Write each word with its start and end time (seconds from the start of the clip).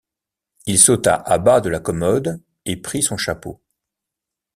Il 0.65 0.79
sauta 0.79 1.13
à 1.13 1.37
bas 1.37 1.61
de 1.61 1.69
la 1.69 1.79
commode 1.79 2.41
et 2.65 2.75
prit 2.77 3.03
son 3.03 3.17
chapeau. 3.17 3.61